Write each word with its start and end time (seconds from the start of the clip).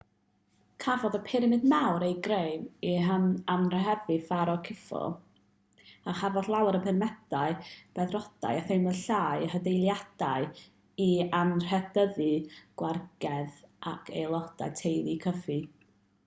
cafodd 0.83 1.15
y 1.17 1.19
pyramid 1.25 1.65
mawr 1.73 2.05
ei 2.05 2.13
greu 2.27 2.55
i 2.91 2.95
anrhydeddu'r 3.55 4.23
pharo 4.29 4.55
khufu 4.69 5.01
a 5.09 6.15
chafodd 6.23 6.49
llawer 6.55 6.71
o'r 6.79 6.87
pyramidiau 6.87 7.53
beddrodau 8.01 8.63
a 8.63 8.65
themlau 8.71 8.97
llai 9.03 9.39
eu 9.49 9.53
hadeiladu 9.53 10.51
i 11.07 11.11
anrhydeddu 11.43 12.31
gwragedd 12.83 13.63
ac 13.95 14.11
aelodau 14.23 14.77
teulu 14.85 15.19
khufu 15.29 15.63